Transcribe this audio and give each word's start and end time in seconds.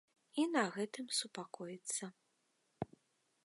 І 0.43 0.45
на 0.53 0.63
гэтым 0.77 1.05
супакоіцца. 1.19 2.05